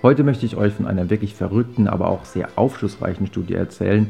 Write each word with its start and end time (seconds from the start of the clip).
Heute 0.00 0.22
möchte 0.22 0.46
ich 0.46 0.56
euch 0.56 0.74
von 0.74 0.86
einer 0.86 1.10
wirklich 1.10 1.34
verrückten, 1.34 1.88
aber 1.88 2.06
auch 2.08 2.24
sehr 2.24 2.50
aufschlussreichen 2.54 3.26
Studie 3.26 3.54
erzählen, 3.54 4.08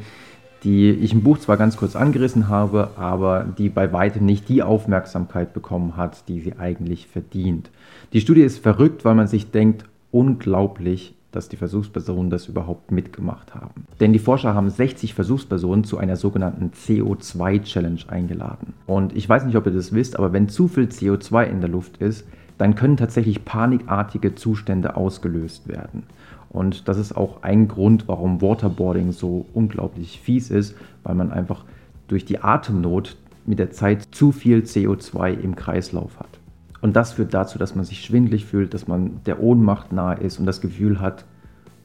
die 0.62 0.91
ich 0.91 1.14
im 1.14 1.23
Buch 1.23 1.39
zwar 1.39 1.57
ganz 1.57 1.79
kurz 1.79 1.96
angerissen 1.96 2.49
habe, 2.49 2.91
aber 2.96 3.46
die 3.57 3.71
bei 3.71 3.91
weitem 3.91 4.27
nicht 4.27 4.51
die 4.51 4.62
Aufmerksamkeit 4.62 5.55
bekommen 5.55 5.96
hat, 5.96 6.29
die 6.29 6.41
sie 6.41 6.59
eigentlich 6.59 7.07
verdient. 7.07 7.71
Die 8.12 8.21
Studie 8.21 8.43
ist 8.43 8.59
verrückt, 8.59 9.07
weil 9.07 9.14
man 9.14 9.29
sich 9.29 9.51
denkt, 9.51 9.85
unglaublich, 10.11 11.14
dass 11.32 11.48
die 11.48 11.57
Versuchspersonen 11.57 12.29
das 12.29 12.48
überhaupt 12.48 12.91
mitgemacht 12.91 13.55
haben. 13.55 13.86
Denn 13.98 14.12
die 14.12 14.18
Forscher 14.18 14.55
haben 14.55 14.68
60 14.68 15.14
Versuchspersonen 15.14 15.84
zu 15.84 15.96
einer 15.96 16.16
sogenannten 16.16 16.73
CO2-Challenge 16.73 18.00
eingeladen. 18.09 18.75
Und 18.86 19.16
ich 19.16 19.27
weiß 19.27 19.46
nicht, 19.46 19.57
ob 19.57 19.64
ihr 19.64 19.73
das 19.73 19.95
wisst, 19.95 20.18
aber 20.18 20.34
wenn 20.34 20.50
zu 20.50 20.68
viel 20.68 20.84
CO2 20.84 21.45
in 21.45 21.61
der 21.62 21.71
Luft 21.71 21.96
ist, 21.99 22.27
dann 22.58 22.75
können 22.75 22.96
tatsächlich 22.96 23.44
panikartige 23.44 24.35
Zustände 24.35 24.96
ausgelöst 24.96 25.68
werden. 25.68 26.03
Und 26.50 26.89
das 26.89 26.99
ist 26.99 27.16
auch 27.16 27.43
ein 27.43 27.68
Grund, 27.68 28.08
warum 28.08 28.40
Waterboarding 28.40 29.12
so 29.12 29.46
unglaublich 29.54 30.21
fies 30.21 30.50
ist, 30.50 30.75
weil 31.04 31.14
man 31.14 31.30
einfach 31.30 31.64
durch 32.08 32.25
die 32.25 32.41
Atemnot 32.42 33.16
mit 33.47 33.58
der 33.58 33.70
Zeit 33.70 34.08
zu 34.12 34.33
viel 34.33 34.61
CO2 34.61 35.39
im 35.39 35.56
Kreislauf 35.56 36.19
hat. 36.19 36.39
Und 36.80 36.97
das 36.97 37.14
führt 37.14 37.34
dazu, 37.34 37.58
dass 37.58 37.75
man 37.75 37.84
sich 37.84 38.02
schwindlig 38.02 38.44
fühlt, 38.44 38.72
dass 38.72 38.86
man 38.86 39.20
der 39.27 39.42
Ohnmacht 39.42 39.92
nahe 39.92 40.19
ist 40.19 40.38
und 40.38 40.47
das 40.47 40.61
Gefühl 40.61 41.00
hat, 41.00 41.25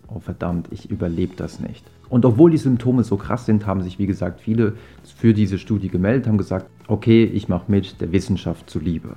oh 0.08 0.20
verdammt, 0.20 0.68
ich 0.72 0.90
überlebe 0.90 1.36
das 1.36 1.60
nicht. 1.60 1.84
Und 2.10 2.26
obwohl 2.26 2.52
die 2.52 2.58
Symptome 2.58 3.04
so 3.04 3.18
krass 3.18 3.46
sind, 3.46 3.66
haben 3.66 3.82
sich, 3.82 3.98
wie 3.98 4.06
gesagt, 4.06 4.40
viele 4.40 4.74
für 5.04 5.34
diese 5.34 5.58
Studie 5.58 5.90
gemeldet, 5.90 6.28
haben 6.28 6.38
gesagt, 6.38 6.68
okay, 6.88 7.24
ich 7.24 7.50
mache 7.50 7.72
mit 7.72 8.00
der 8.02 8.12
Wissenschaft 8.12 8.70
zuliebe. 8.70 9.16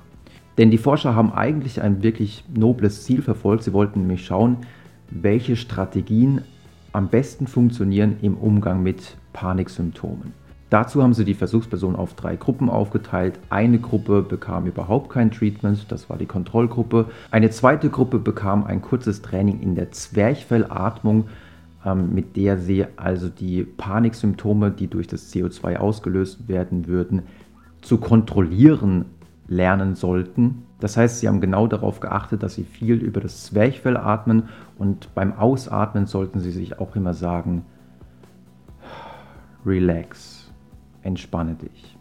Denn 0.57 0.71
die 0.71 0.77
Forscher 0.77 1.15
haben 1.15 1.31
eigentlich 1.31 1.81
ein 1.81 2.01
wirklich 2.01 2.43
nobles 2.53 3.03
Ziel 3.03 3.21
verfolgt. 3.21 3.63
Sie 3.63 3.73
wollten 3.73 4.01
nämlich 4.01 4.25
schauen, 4.25 4.57
welche 5.09 5.55
Strategien 5.55 6.41
am 6.93 7.09
besten 7.09 7.47
funktionieren 7.47 8.17
im 8.21 8.35
Umgang 8.35 8.81
mit 8.81 9.17
Paniksymptomen. 9.33 10.33
Dazu 10.69 11.01
haben 11.01 11.13
sie 11.13 11.23
die 11.23 11.33
Versuchspersonen 11.33 11.95
auf 11.95 12.15
drei 12.15 12.35
Gruppen 12.35 12.69
aufgeteilt. 12.69 13.39
Eine 13.49 13.79
Gruppe 13.79 14.21
bekam 14.21 14.65
überhaupt 14.65 15.09
kein 15.09 15.31
Treatment, 15.31 15.89
das 15.89 16.09
war 16.09 16.17
die 16.17 16.25
Kontrollgruppe. 16.25 17.05
Eine 17.31 17.49
zweite 17.51 17.89
Gruppe 17.89 18.19
bekam 18.19 18.65
ein 18.65 18.81
kurzes 18.81 19.21
Training 19.21 19.61
in 19.61 19.75
der 19.75 19.91
Zwerchfellatmung, 19.91 21.29
ähm, 21.85 22.13
mit 22.13 22.35
der 22.35 22.57
sie 22.57 22.85
also 22.97 23.29
die 23.29 23.63
Paniksymptome, 23.63 24.71
die 24.71 24.87
durch 24.87 25.07
das 25.07 25.33
CO2 25.33 25.77
ausgelöst 25.77 26.49
werden 26.49 26.87
würden, 26.87 27.21
zu 27.81 27.97
kontrollieren 27.97 29.05
lernen 29.47 29.95
sollten. 29.95 30.63
Das 30.79 30.97
heißt, 30.97 31.19
sie 31.19 31.27
haben 31.27 31.41
genau 31.41 31.67
darauf 31.67 31.99
geachtet, 31.99 32.43
dass 32.43 32.55
sie 32.55 32.63
viel 32.63 32.95
über 32.95 33.21
das 33.21 33.43
Zwerchfell 33.45 33.97
atmen 33.97 34.49
und 34.77 35.13
beim 35.15 35.33
Ausatmen 35.33 36.05
sollten 36.05 36.39
sie 36.39 36.51
sich 36.51 36.79
auch 36.79 36.95
immer 36.95 37.13
sagen, 37.13 37.65
relax 39.65 40.51
entspanne 41.01 41.55
dich. 41.55 41.97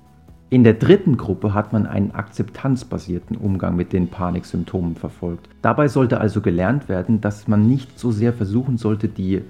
In 0.48 0.62
der 0.62 0.75
dritten 0.75 1.16
Gruppe 1.16 1.55
hat 1.55 1.72
man 1.72 1.86
einen 1.86 2.12
akzeptanzbasierten 2.12 3.36
Umgang 3.36 3.75
mit 3.75 3.92
den 3.92 4.08
Paniksymptomen 4.08 4.94
verfolgt. 4.94 5.48
Dabei 5.60 5.88
sollte 5.88 6.20
also 6.20 6.41
gelernt 6.41 6.88
werden, 6.88 7.20
dass 7.20 7.48
man 7.48 7.66
nicht 7.66 7.98
so 7.98 8.12
sehr 8.12 8.33
versuchen 8.33 8.77
sollte, 8.77 9.08
die 9.08 9.42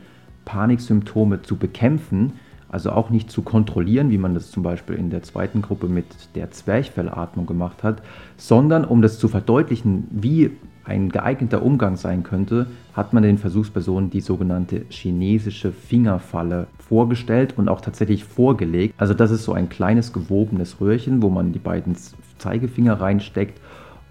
Paniksymptome 0.46 1.42
zu 1.42 1.56
bekämpfen, 1.56 2.32
also 2.76 2.92
auch 2.92 3.08
nicht 3.08 3.30
zu 3.30 3.40
kontrollieren, 3.40 4.10
wie 4.10 4.18
man 4.18 4.34
das 4.34 4.50
zum 4.50 4.62
Beispiel 4.62 4.96
in 4.96 5.08
der 5.08 5.22
zweiten 5.22 5.62
Gruppe 5.62 5.88
mit 5.88 6.04
der 6.34 6.50
Zwerchfellatmung 6.50 7.46
gemacht 7.46 7.82
hat, 7.82 8.02
sondern 8.36 8.84
um 8.84 9.00
das 9.00 9.18
zu 9.18 9.28
verdeutlichen, 9.28 10.06
wie 10.10 10.50
ein 10.84 11.08
geeigneter 11.08 11.62
Umgang 11.62 11.96
sein 11.96 12.22
könnte, 12.22 12.66
hat 12.92 13.14
man 13.14 13.22
den 13.22 13.38
Versuchspersonen 13.38 14.10
die 14.10 14.20
sogenannte 14.20 14.84
chinesische 14.90 15.72
Fingerfalle 15.72 16.66
vorgestellt 16.78 17.54
und 17.56 17.70
auch 17.70 17.80
tatsächlich 17.80 18.24
vorgelegt. 18.24 18.92
Also 18.98 19.14
das 19.14 19.30
ist 19.30 19.44
so 19.44 19.54
ein 19.54 19.70
kleines 19.70 20.12
gewobenes 20.12 20.78
Röhrchen, 20.78 21.22
wo 21.22 21.30
man 21.30 21.54
die 21.54 21.58
beiden 21.58 21.96
Zeigefinger 22.36 23.00
reinsteckt 23.00 23.58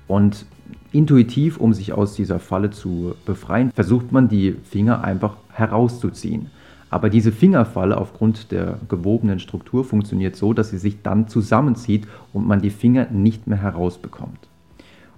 und 0.08 0.48
intuitiv, 0.92 1.58
um 1.58 1.76
sich 1.76 1.94
aus 1.94 2.16
dieser 2.16 2.40
Falle 2.40 2.72
zu 2.72 3.14
befreien, 3.28 3.70
versucht 3.76 4.12
man 4.12 4.28
die 4.28 4.54
Finger 4.64 5.04
einfach 5.04 5.38
herauszuziehen. 5.52 6.50
Aber 6.90 7.10
diese 7.10 7.32
Fingerfalle 7.32 7.98
aufgrund 7.98 8.52
der 8.52 8.80
gewobenen 8.88 9.40
Struktur 9.40 9.84
funktioniert 9.84 10.36
so, 10.36 10.54
dass 10.54 10.70
sie 10.70 10.78
sich 10.78 11.02
dann 11.02 11.28
zusammenzieht 11.28 12.08
und 12.32 12.48
man 12.48 12.62
die 12.62 12.70
Finger 12.70 13.08
nicht 13.12 13.48
mehr 13.48 13.62
herausbekommt. 13.62 14.48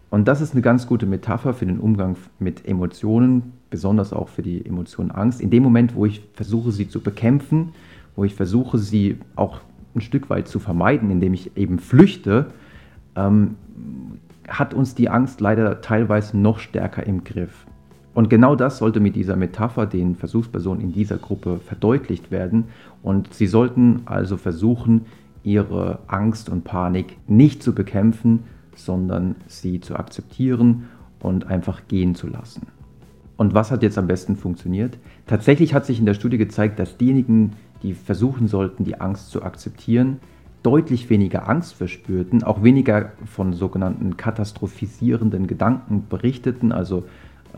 Und 0.09 0.27
das 0.27 0.39
ist 0.39 0.53
eine 0.53 0.61
ganz 0.61 0.87
gute 0.87 1.05
Metapher 1.05 1.53
für 1.53 1.65
den 1.65 1.79
Umgang 1.79 2.15
mit 2.39 2.65
Emotionen, 2.65 3.53
besonders 3.69 4.13
auch 4.13 4.29
für 4.29 4.41
die 4.41 4.65
Emotion 4.65 5.11
Angst. 5.11 5.41
In 5.41 5.49
dem 5.49 5.63
Moment, 5.63 5.95
wo 5.95 6.05
ich 6.05 6.21
versuche, 6.33 6.71
sie 6.71 6.87
zu 6.87 7.01
bekämpfen, 7.01 7.73
wo 8.15 8.23
ich 8.23 8.33
versuche, 8.33 8.77
sie 8.77 9.17
auch 9.35 9.59
ein 9.95 10.01
Stück 10.01 10.29
weit 10.29 10.47
zu 10.47 10.59
vermeiden, 10.59 11.11
indem 11.11 11.33
ich 11.33 11.57
eben 11.57 11.79
flüchte, 11.79 12.47
ähm, 13.15 13.55
hat 14.47 14.73
uns 14.73 14.95
die 14.95 15.09
Angst 15.09 15.41
leider 15.41 15.81
teilweise 15.81 16.37
noch 16.37 16.59
stärker 16.59 17.05
im 17.05 17.25
Griff. 17.25 17.65
Und 18.17 18.31
genau 18.31 18.55
das 18.55 18.79
sollte 18.79 18.99
mit 18.99 19.15
dieser 19.15 19.35
Metapher 19.35 19.85
den 19.85 20.15
Versuchspersonen 20.15 20.81
in 20.81 20.91
dieser 20.91 21.17
Gruppe 21.17 21.59
verdeutlicht 21.63 22.31
werden. 22.31 22.63
Und 23.03 23.31
sie 23.31 23.45
sollten 23.45 24.01
also 24.05 24.37
versuchen, 24.37 25.05
ihre 25.43 25.99
Angst 26.07 26.49
und 26.49 26.63
Panik 26.63 27.15
nicht 27.27 27.61
zu 27.61 27.75
bekämpfen, 27.75 28.45
sondern 28.75 29.35
sie 29.45 29.81
zu 29.81 29.95
akzeptieren 29.95 30.85
und 31.19 31.45
einfach 31.45 31.81
gehen 31.87 32.15
zu 32.15 32.25
lassen. 32.25 32.65
Und 33.37 33.53
was 33.53 33.69
hat 33.69 33.83
jetzt 33.83 33.99
am 33.99 34.07
besten 34.07 34.35
funktioniert? 34.35 34.97
Tatsächlich 35.27 35.75
hat 35.75 35.85
sich 35.85 35.99
in 35.99 36.07
der 36.07 36.15
Studie 36.15 36.39
gezeigt, 36.39 36.79
dass 36.79 36.97
diejenigen, 36.97 37.51
die 37.83 37.93
versuchen 37.93 38.47
sollten, 38.47 38.83
die 38.83 38.99
Angst 38.99 39.29
zu 39.29 39.43
akzeptieren, 39.43 40.17
deutlich 40.63 41.11
weniger 41.11 41.47
Angst 41.47 41.75
verspürten, 41.75 42.43
auch 42.43 42.63
weniger 42.63 43.11
von 43.25 43.53
sogenannten 43.53 44.17
katastrophisierenden 44.17 45.45
Gedanken 45.45 46.07
berichteten, 46.09 46.71
also 46.71 47.03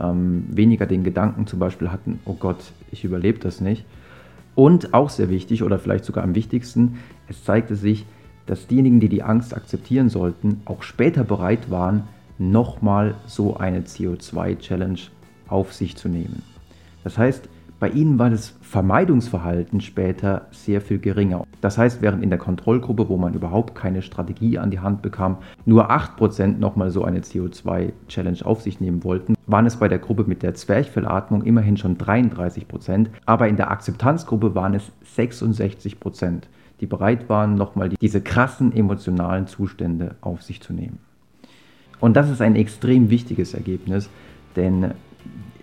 ähm, 0.00 0.44
weniger 0.50 0.86
den 0.86 1.04
Gedanken 1.04 1.46
zum 1.46 1.58
Beispiel 1.58 1.90
hatten, 1.90 2.20
oh 2.24 2.34
Gott, 2.34 2.72
ich 2.90 3.04
überlebe 3.04 3.38
das 3.38 3.60
nicht. 3.60 3.84
Und 4.54 4.94
auch 4.94 5.10
sehr 5.10 5.30
wichtig 5.30 5.62
oder 5.62 5.78
vielleicht 5.78 6.04
sogar 6.04 6.24
am 6.24 6.34
wichtigsten, 6.34 6.98
es 7.28 7.44
zeigte 7.44 7.76
sich, 7.76 8.06
dass 8.46 8.66
diejenigen, 8.66 9.00
die 9.00 9.08
die 9.08 9.22
Angst 9.22 9.54
akzeptieren 9.54 10.08
sollten, 10.08 10.62
auch 10.64 10.82
später 10.82 11.22
bereit 11.24 11.70
waren, 11.70 12.04
nochmal 12.38 13.14
so 13.26 13.56
eine 13.56 13.82
CO2-Challenge 13.82 14.98
auf 15.48 15.72
sich 15.72 15.96
zu 15.96 16.08
nehmen. 16.08 16.42
Das 17.04 17.16
heißt, 17.16 17.48
bei 17.80 17.88
ihnen 17.88 18.18
war 18.18 18.30
das 18.30 18.54
Vermeidungsverhalten 18.60 19.80
später 19.80 20.46
sehr 20.50 20.80
viel 20.80 20.98
geringer. 20.98 21.44
Das 21.60 21.78
heißt, 21.78 22.02
während 22.02 22.22
in 22.22 22.30
der 22.30 22.38
Kontrollgruppe, 22.38 23.08
wo 23.08 23.16
man 23.16 23.34
überhaupt 23.34 23.74
keine 23.74 24.02
Strategie 24.02 24.58
an 24.58 24.70
die 24.70 24.80
Hand 24.80 25.02
bekam, 25.02 25.38
nur 25.64 25.90
8% 25.90 26.58
nochmal 26.58 26.90
so 26.90 27.04
eine 27.04 27.20
CO2-Challenge 27.20 28.44
auf 28.44 28.62
sich 28.62 28.80
nehmen 28.80 29.02
wollten, 29.02 29.34
waren 29.46 29.66
es 29.66 29.76
bei 29.76 29.88
der 29.88 29.98
Gruppe 29.98 30.24
mit 30.24 30.42
der 30.42 30.54
Zwerchfellatmung 30.54 31.42
immerhin 31.42 31.76
schon 31.76 31.96
33%, 31.96 33.06
aber 33.26 33.48
in 33.48 33.56
der 33.56 33.70
Akzeptanzgruppe 33.70 34.54
waren 34.54 34.74
es 34.74 34.92
66% 35.16 36.42
die 36.80 36.86
bereit 36.86 37.28
waren, 37.28 37.54
nochmal 37.54 37.90
diese 37.90 38.22
krassen 38.22 38.74
emotionalen 38.74 39.46
Zustände 39.46 40.16
auf 40.22 40.42
sich 40.42 40.60
zu 40.60 40.72
nehmen. 40.72 40.98
Und 42.00 42.16
das 42.16 42.30
ist 42.30 42.40
ein 42.40 42.56
extrem 42.56 43.10
wichtiges 43.10 43.52
Ergebnis, 43.52 44.08
denn 44.56 44.92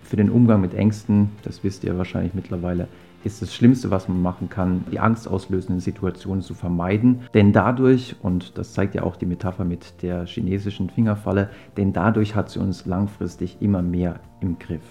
für 0.08 0.16
den 0.16 0.30
Umgang 0.30 0.62
mit 0.62 0.74
Ängsten, 0.74 1.30
das 1.44 1.64
wisst 1.64 1.84
ihr 1.84 1.98
wahrscheinlich 1.98 2.34
mittlerweile, 2.34 2.88
ist 3.26 3.42
das 3.42 3.54
Schlimmste, 3.54 3.92
was 3.92 4.08
man 4.08 4.22
machen 4.22 4.50
kann, 4.50 4.86
die 4.90 5.00
angstauslösenden 5.00 5.82
Situationen 5.82 6.42
zu 6.42 6.54
vermeiden. 6.54 7.22
Denn 7.34 7.52
dadurch, 7.52 8.16
und 8.22 8.58
das 8.58 8.72
zeigt 8.72 8.96
ja 8.96 9.04
auch 9.04 9.18
die 9.18 9.26
Metapher 9.26 9.66
mit 9.66 10.02
der 10.02 10.26
chinesischen 10.26 10.90
Fingerfalle, 10.90 11.50
denn 11.76 11.92
dadurch 11.92 12.36
hat 12.36 12.50
sie 12.50 12.60
uns 12.60 12.86
langfristig 12.86 13.58
immer 13.60 13.82
mehr 13.82 14.22
im 14.40 14.58
Griff. 14.60 14.84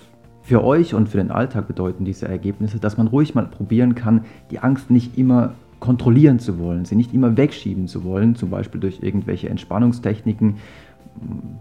Für 0.42 0.62
euch 0.62 0.92
und 0.92 1.08
für 1.08 1.16
den 1.16 1.30
Alltag 1.30 1.66
bedeuten 1.66 2.04
diese 2.04 2.28
Ergebnisse, 2.28 2.78
dass 2.78 2.98
man 2.98 3.06
ruhig 3.06 3.34
mal 3.34 3.46
probieren 3.46 3.94
kann, 3.94 4.26
die 4.50 4.58
Angst 4.58 4.90
nicht 4.90 5.16
immer 5.16 5.54
kontrollieren 5.80 6.38
zu 6.38 6.58
wollen, 6.58 6.84
sie 6.84 6.94
nicht 6.94 7.14
immer 7.14 7.36
wegschieben 7.36 7.88
zu 7.88 8.04
wollen, 8.04 8.34
zum 8.34 8.50
Beispiel 8.50 8.80
durch 8.80 9.02
irgendwelche 9.02 9.48
Entspannungstechniken. 9.48 10.56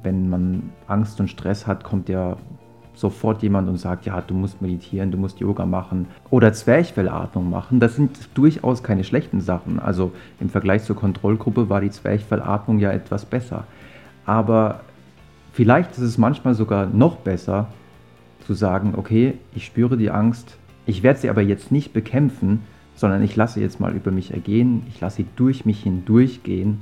Wenn 0.03 0.29
man 0.29 0.63
Angst 0.87 1.19
und 1.19 1.29
Stress 1.29 1.65
hat, 1.65 1.83
kommt 1.83 2.09
ja 2.09 2.37
sofort 2.95 3.43
jemand 3.43 3.69
und 3.69 3.77
sagt, 3.77 4.05
ja, 4.05 4.21
du 4.21 4.33
musst 4.33 4.61
meditieren, 4.61 5.11
du 5.11 5.17
musst 5.17 5.39
Yoga 5.39 5.65
machen 5.65 6.07
oder 6.29 6.53
Zwerchfellatmung 6.53 7.49
machen. 7.49 7.79
Das 7.79 7.95
sind 7.95 8.17
durchaus 8.33 8.83
keine 8.83 9.03
schlechten 9.03 9.41
Sachen. 9.41 9.79
Also 9.79 10.13
im 10.39 10.49
Vergleich 10.49 10.83
zur 10.83 10.95
Kontrollgruppe 10.95 11.69
war 11.69 11.81
die 11.81 11.91
Zwerchfellatmung 11.91 12.79
ja 12.79 12.91
etwas 12.91 13.25
besser. 13.25 13.65
Aber 14.25 14.81
vielleicht 15.53 15.91
ist 15.91 15.99
es 15.99 16.17
manchmal 16.17 16.55
sogar 16.55 16.87
noch 16.87 17.17
besser 17.17 17.67
zu 18.45 18.53
sagen, 18.53 18.93
okay, 18.95 19.33
ich 19.53 19.65
spüre 19.65 19.97
die 19.97 20.09
Angst, 20.09 20.57
ich 20.85 21.03
werde 21.03 21.19
sie 21.19 21.29
aber 21.29 21.41
jetzt 21.41 21.71
nicht 21.71 21.93
bekämpfen, 21.93 22.61
sondern 22.95 23.23
ich 23.23 23.35
lasse 23.35 23.59
jetzt 23.59 23.79
mal 23.79 23.93
über 23.93 24.11
mich 24.11 24.31
ergehen, 24.31 24.83
ich 24.87 25.01
lasse 25.01 25.17
sie 25.17 25.25
durch 25.35 25.65
mich 25.65 25.83
hindurchgehen 25.83 26.79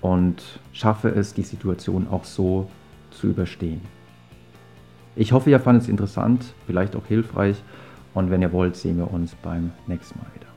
und 0.00 0.60
schaffe 0.72 1.08
es, 1.08 1.34
die 1.34 1.42
Situation 1.42 2.06
auch 2.08 2.24
so 2.24 2.68
zu 3.10 3.28
überstehen. 3.28 3.80
Ich 5.14 5.32
hoffe, 5.32 5.50
ihr 5.50 5.60
fandet 5.60 5.84
es 5.84 5.88
interessant, 5.88 6.54
vielleicht 6.66 6.96
auch 6.96 7.06
hilfreich 7.06 7.56
und 8.14 8.30
wenn 8.30 8.42
ihr 8.42 8.52
wollt, 8.52 8.76
sehen 8.76 8.96
wir 8.98 9.12
uns 9.12 9.34
beim 9.34 9.72
nächsten 9.86 10.18
Mal 10.18 10.26
wieder. 10.34 10.51